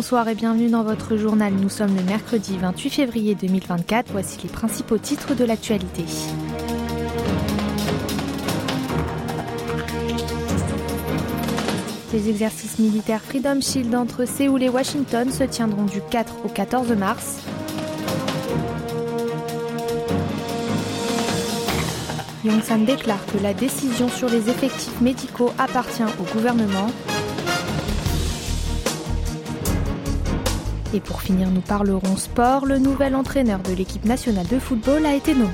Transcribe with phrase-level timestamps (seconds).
[0.00, 1.52] bonsoir et bienvenue dans votre journal.
[1.52, 4.12] Nous sommes le mercredi 28 février 2024.
[4.12, 6.06] Voici les principaux titres de l'actualité.
[12.14, 16.92] Les exercices militaires Freedom Shield entre Séoul et Washington se tiendront du 4 au 14
[16.92, 17.42] mars.
[22.42, 26.86] Yongsan déclare que la décision sur les effectifs médicaux appartient au gouvernement.
[30.92, 32.66] Et pour finir, nous parlerons sport.
[32.66, 35.48] Le nouvel entraîneur de l'équipe nationale de football a été nommé.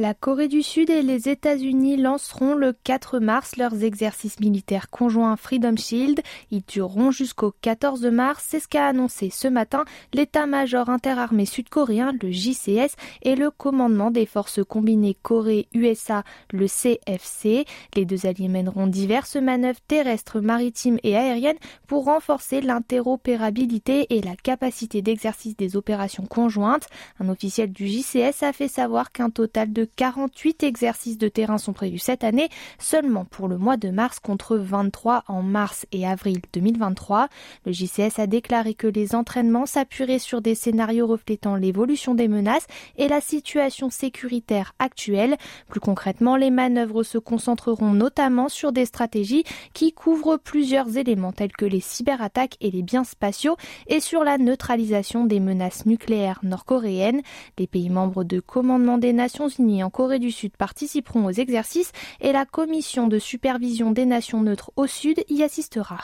[0.00, 5.34] La Corée du Sud et les États-Unis lanceront le 4 mars leurs exercices militaires conjoints
[5.34, 6.20] Freedom Shield.
[6.52, 8.46] Ils dureront jusqu'au 14 mars.
[8.48, 14.24] C'est ce qu'a annoncé ce matin l'état-major interarmé sud-coréen, le JCS, et le commandement des
[14.24, 17.64] forces combinées Corée-USA, le CFC.
[17.96, 24.36] Les deux alliés mèneront diverses manœuvres terrestres, maritimes et aériennes pour renforcer l'interopérabilité et la
[24.36, 26.86] capacité d'exercice des opérations conjointes.
[27.18, 31.72] Un officiel du JCS a fait savoir qu'un total de 48 exercices de terrain sont
[31.72, 36.40] prévus cette année, seulement pour le mois de mars contre 23 en mars et avril
[36.52, 37.28] 2023.
[37.66, 42.66] Le JCS a déclaré que les entraînements s'appuieraient sur des scénarios reflétant l'évolution des menaces
[42.96, 45.36] et la situation sécuritaire actuelle.
[45.68, 51.52] Plus concrètement, les manœuvres se concentreront notamment sur des stratégies qui couvrent plusieurs éléments tels
[51.52, 57.22] que les cyberattaques et les biens spatiaux et sur la neutralisation des menaces nucléaires nord-coréennes.
[57.58, 61.92] Les pays membres de commandement des Nations Unies en Corée du Sud participeront aux exercices
[62.20, 65.98] et la commission de supervision des nations neutres au Sud y assistera.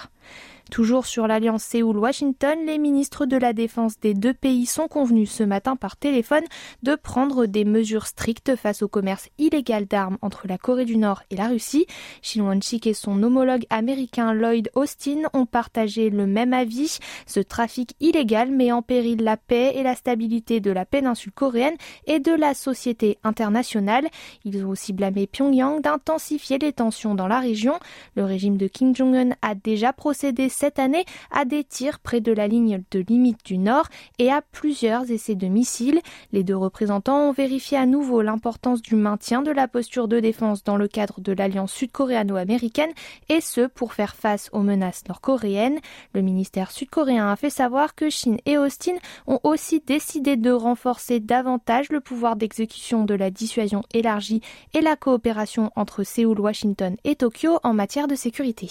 [0.75, 5.45] Toujours sur l'alliance Séoul-Washington, les ministres de la Défense des deux pays sont convenus ce
[5.45, 6.43] matin par téléphone
[6.83, 11.23] de prendre des mesures strictes face au commerce illégal d'armes entre la Corée du Nord
[11.31, 11.87] et la Russie.
[12.23, 16.99] Shin Won-sik et son homologue américain Lloyd Austin ont partagé le même avis.
[17.25, 21.77] Ce trafic illégal met en péril la paix et la stabilité de la péninsule coréenne
[22.09, 24.09] et de la société internationale.
[24.45, 27.75] Ils ont aussi blâmé Pyongyang d'intensifier les tensions dans la région.
[28.17, 32.33] Le régime de Kim Jong-un a déjà procédé cette année à des tirs près de
[32.33, 33.85] la ligne de limite du Nord
[34.19, 36.01] et à plusieurs essais de missiles.
[36.33, 40.65] Les deux représentants ont vérifié à nouveau l'importance du maintien de la posture de défense
[40.65, 42.93] dans le cadre de l'alliance sud-coréano-américaine
[43.29, 45.81] et ce pour faire face aux menaces nord-coréennes.
[46.15, 48.97] Le ministère sud-coréen a fait savoir que Chine et Austin
[49.27, 54.41] ont aussi décidé de renforcer davantage le pouvoir d'exécution de la dissuasion élargie
[54.73, 58.71] et la coopération entre Séoul, Washington et Tokyo en matière de sécurité.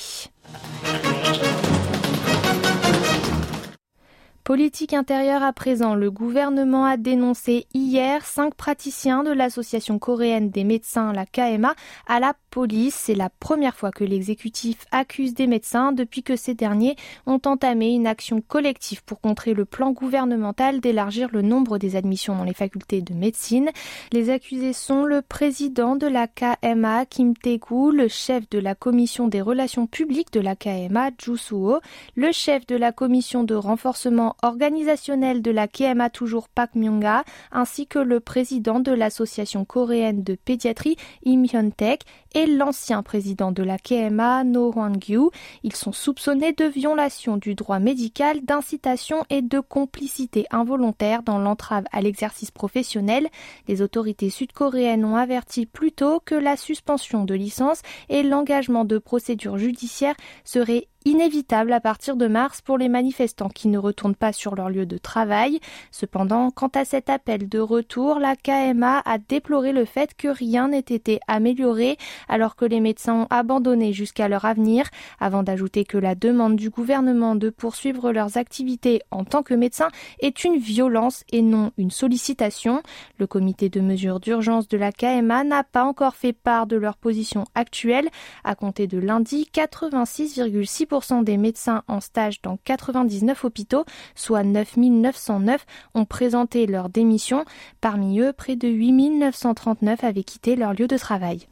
[4.43, 10.65] Politique intérieure à présent, le gouvernement a dénoncé hier cinq praticiens de l'association coréenne des
[10.65, 11.73] médecins, la KMA,
[12.07, 12.93] à la police.
[12.93, 17.93] C'est la première fois que l'exécutif accuse des médecins depuis que ces derniers ont entamé
[17.93, 22.53] une action collective pour contrer le plan gouvernemental d'élargir le nombre des admissions dans les
[22.53, 23.69] facultés de médecine.
[24.11, 29.29] Les accusés sont le président de la KMA, Kim Tae-gu, le chef de la commission
[29.29, 31.79] des relations publiques de la KMA, Suo,
[32.15, 37.87] le chef de la commission de renforcement organisationnel de la KMA toujours Pak Myung-ga, ainsi
[37.87, 42.01] que le président de l'association coréenne de pédiatrie Im Hyun-taek
[42.33, 45.29] et l'ancien président de la KMA No Hwang-gyu.
[45.63, 51.85] Ils sont soupçonnés de violation du droit médical, d'incitation et de complicité involontaire dans l'entrave
[51.91, 53.27] à l'exercice professionnel.
[53.67, 58.97] Les autorités sud-coréennes ont averti plus tôt que la suspension de licence et l'engagement de
[58.97, 64.33] procédures judiciaires seraient inévitable à partir de mars pour les manifestants qui ne retournent pas
[64.33, 65.59] sur leur lieu de travail.
[65.91, 70.69] Cependant, quant à cet appel de retour, la KMA a déploré le fait que rien
[70.69, 71.97] n'ait été amélioré
[72.29, 76.69] alors que les médecins ont abandonné jusqu'à leur avenir, avant d'ajouter que la demande du
[76.69, 79.89] gouvernement de poursuivre leurs activités en tant que médecins
[80.19, 82.83] est une violence et non une sollicitation.
[83.17, 86.97] Le comité de mesures d'urgence de la KMA n'a pas encore fait part de leur
[86.97, 88.09] position actuelle.
[88.43, 90.92] À compter de lundi, 86,6%
[91.23, 93.85] des médecins en stage dans 99 hôpitaux,
[94.15, 97.45] soit 9 909, ont présenté leur démission.
[97.81, 101.47] Parmi eux, près de 8 939 avaient quitté leur lieu de travail.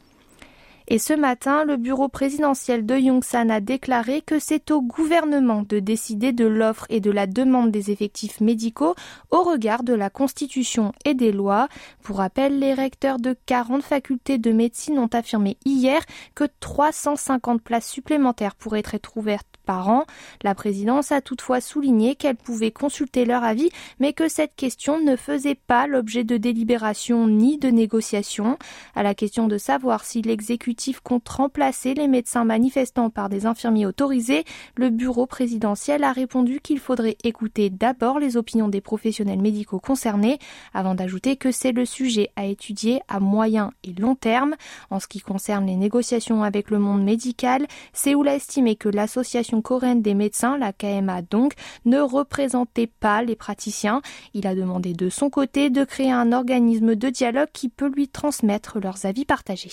[0.93, 5.79] Et ce matin, le bureau présidentiel de Yongsan a déclaré que c'est au gouvernement de
[5.79, 8.93] décider de l'offre et de la demande des effectifs médicaux
[9.29, 11.69] au regard de la Constitution et des lois.
[12.03, 16.01] Pour rappel, les recteurs de 40 facultés de médecine ont affirmé hier
[16.35, 20.03] que 350 places supplémentaires pourraient être ouvertes par an.
[20.41, 25.15] La présidence a toutefois souligné qu'elle pouvait consulter leur avis, mais que cette question ne
[25.15, 28.57] faisait pas l'objet de délibération ni de négociation.
[28.93, 33.85] À la question de savoir si l'exécutif compte remplacer les médecins manifestants par des infirmiers
[33.85, 34.43] autorisés,
[34.75, 40.39] le bureau présidentiel a répondu qu'il faudrait écouter d'abord les opinions des professionnels médicaux concernés,
[40.73, 44.55] avant d'ajouter que c'est le sujet à étudier à moyen et long terme.
[44.89, 49.61] En ce qui concerne les négociations avec le monde médical, Séoul a estimé que l'association
[49.61, 51.53] coréenne des médecins, la KMA donc,
[51.85, 54.01] ne représentait pas les praticiens.
[54.33, 58.07] Il a demandé de son côté de créer un organisme de dialogue qui peut lui
[58.07, 59.71] transmettre leurs avis partagés.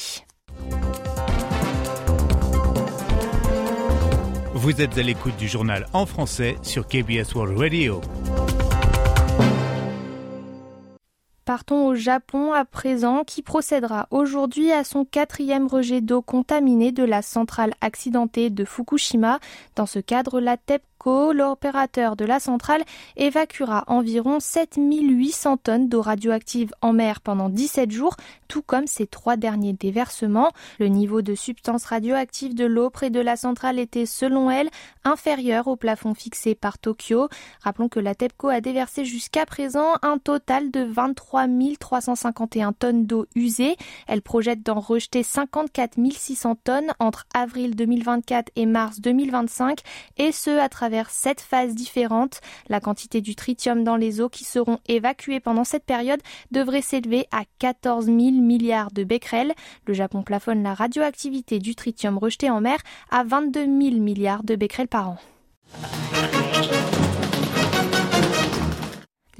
[4.54, 8.00] Vous êtes à l'écoute du journal en français sur KBS World Radio.
[11.48, 17.04] Partons au Japon à présent, qui procédera aujourd'hui à son quatrième rejet d'eau contaminée de
[17.04, 19.38] la centrale accidentée de Fukushima.
[19.74, 22.82] Dans ce cadre, la TEP l'opérateur de la centrale
[23.16, 28.16] évacuera environ 7800 tonnes d'eau radioactive en mer pendant 17 jours,
[28.48, 30.52] tout comme ses trois derniers déversements.
[30.78, 34.70] Le niveau de substance radioactive de l'eau près de la centrale était, selon elle,
[35.04, 37.28] inférieur au plafond fixé par Tokyo.
[37.62, 41.46] Rappelons que la TEPCO a déversé jusqu'à présent un total de 23
[41.78, 43.76] 351 tonnes d'eau usée.
[44.06, 49.80] Elle projette d'en rejeter 54 600 tonnes entre avril 2024 et mars 2025,
[50.16, 52.40] et ce à travers travers sept phases différentes.
[52.70, 57.26] La quantité du tritium dans les eaux qui seront évacuées pendant cette période devrait s'élever
[57.30, 59.52] à 14 000 milliards de becquerels.
[59.86, 62.78] Le Japon plafonne la radioactivité du tritium rejeté en mer
[63.10, 65.18] à 22 000 milliards de becquerels par an.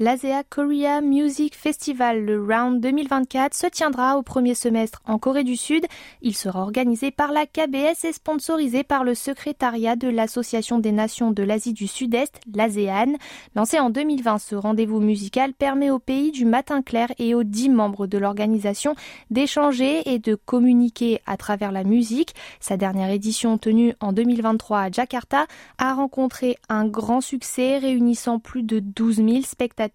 [0.01, 5.57] L'ASEA Korea Music Festival, le Round 2024, se tiendra au premier semestre en Corée du
[5.57, 5.85] Sud.
[6.21, 11.31] Il sera organisé par la KBS et sponsorisé par le secrétariat de l'Association des Nations
[11.31, 13.17] de l'Asie du Sud-Est, l'ASEAN.
[13.57, 17.67] Lancé en 2020, ce rendez-vous musical permet aux pays du matin clair et aux dix
[17.67, 18.95] membres de l'organisation
[19.31, 22.35] d'échanger et de communiquer à travers la musique.
[22.61, 25.45] Sa dernière édition tenue en 2023 à Jakarta
[25.77, 29.88] a rencontré un grand succès réunissant plus de 12 000 spectateurs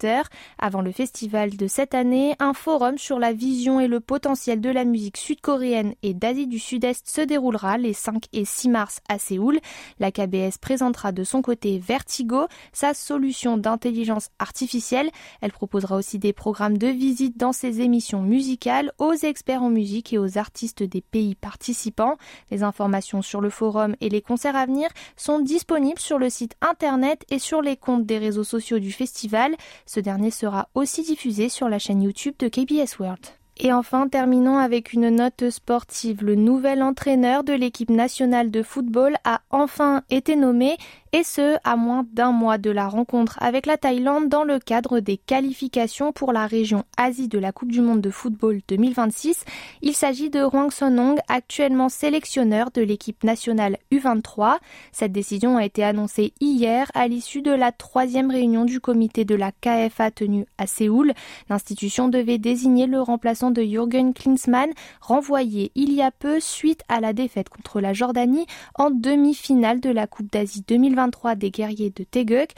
[0.59, 4.69] avant le festival de cette année, un forum sur la vision et le potentiel de
[4.69, 9.19] la musique sud-coréenne et d'Asie du Sud-Est se déroulera les 5 et 6 mars à
[9.19, 9.59] Séoul.
[9.99, 15.09] La KBS présentera de son côté Vertigo, sa solution d'intelligence artificielle.
[15.41, 20.13] Elle proposera aussi des programmes de visite dans ses émissions musicales aux experts en musique
[20.13, 22.17] et aux artistes des pays participants.
[22.51, 26.55] Les informations sur le forum et les concerts à venir sont disponibles sur le site
[26.61, 29.55] internet et sur les comptes des réseaux sociaux du festival.
[29.85, 33.25] Ce dernier sera aussi diffusé sur la chaîne YouTube de KBS World.
[33.57, 36.23] Et enfin, terminons avec une note sportive.
[36.23, 40.75] Le nouvel entraîneur de l'équipe nationale de football a enfin été nommé
[41.15, 44.99] et ce, à moins d'un mois de la rencontre avec la Thaïlande dans le cadre
[44.99, 49.45] des qualifications pour la région Asie de la Coupe du Monde de football 2026.
[49.81, 54.57] Il s'agit de Hwang Sonong, actuellement sélectionneur de l'équipe nationale U23.
[54.91, 59.35] Cette décision a été annoncée hier à l'issue de la troisième réunion du comité de
[59.35, 61.13] la KFA tenue à Séoul.
[61.49, 66.99] L'institution devait désigner le remplaçant de Jürgen Klinsmann, renvoyé il y a peu suite à
[66.99, 68.47] la défaite contre la Jordanie
[68.77, 70.65] en demi-finale de la Coupe d'Asie
[71.05, 72.49] 2023 des guerriers de Teguk.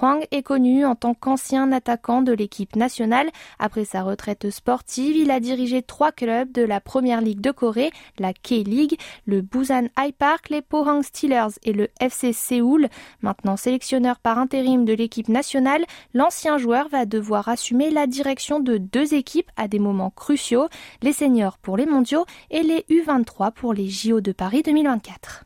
[0.00, 3.30] Hwang est connu en tant qu'ancien attaquant de l'équipe nationale.
[3.58, 7.90] Après sa retraite sportive, il a dirigé trois clubs de la première ligue de Corée,
[8.18, 12.88] la K-League, le Busan High Park, les Pohang Steelers et le FC Séoul.
[13.22, 15.84] Maintenant sélectionneur par intérim de l'équipe nationale,
[16.14, 20.68] l'ancien joueur va devoir assumer la direction de deux équipes à des moments cruciaux,
[21.02, 25.44] les seniors pour les mondiaux et les U23 pour les JO de Paris 2024.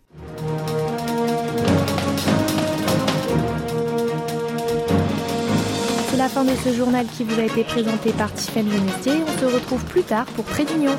[6.31, 9.15] Fin de ce journal qui vous a été présenté par Tiffany Genestier.
[9.27, 10.93] On se retrouve plus tard pour Près d'Union.